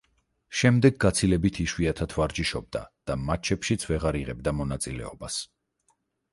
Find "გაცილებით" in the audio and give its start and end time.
1.03-1.59